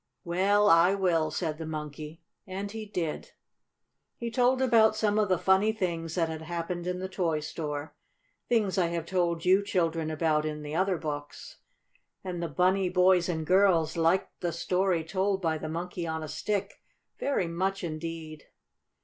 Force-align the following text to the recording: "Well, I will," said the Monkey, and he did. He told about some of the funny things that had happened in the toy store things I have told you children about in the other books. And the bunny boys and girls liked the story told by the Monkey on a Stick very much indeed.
"Well, 0.23 0.67
I 0.67 0.95
will," 0.95 1.29
said 1.29 1.59
the 1.59 1.65
Monkey, 1.67 2.23
and 2.47 2.71
he 2.71 2.87
did. 2.87 3.33
He 4.17 4.31
told 4.31 4.59
about 4.59 4.95
some 4.95 5.19
of 5.19 5.29
the 5.29 5.37
funny 5.37 5.71
things 5.73 6.15
that 6.15 6.27
had 6.27 6.41
happened 6.41 6.87
in 6.87 6.97
the 6.97 7.07
toy 7.07 7.39
store 7.39 7.93
things 8.49 8.79
I 8.79 8.87
have 8.87 9.05
told 9.05 9.45
you 9.45 9.63
children 9.63 10.09
about 10.09 10.43
in 10.43 10.63
the 10.63 10.73
other 10.75 10.97
books. 10.97 11.57
And 12.23 12.41
the 12.41 12.47
bunny 12.49 12.89
boys 12.89 13.29
and 13.29 13.45
girls 13.45 13.95
liked 13.95 14.41
the 14.41 14.51
story 14.51 15.03
told 15.03 15.39
by 15.39 15.59
the 15.59 15.69
Monkey 15.69 16.07
on 16.07 16.23
a 16.23 16.27
Stick 16.27 16.81
very 17.19 17.45
much 17.45 17.83
indeed. 17.83 18.45